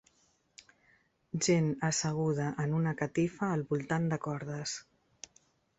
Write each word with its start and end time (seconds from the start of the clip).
Gent 1.47 1.69
asseguda 1.89 2.49
en 2.65 2.75
una 2.81 2.97
catifa 3.05 3.53
al 3.59 3.67
voltant 3.75 4.13
de 4.15 4.23
cordes. 4.27 4.77